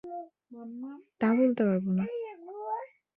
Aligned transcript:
তা 1.21 1.27
বলতে 1.37 1.61
পারব 1.67 1.85
না! 1.97 2.03